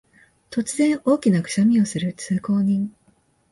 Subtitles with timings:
[0.49, 2.91] 突然、大きなくしゃみをする通行人